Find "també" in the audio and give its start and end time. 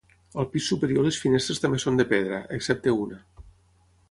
1.67-1.83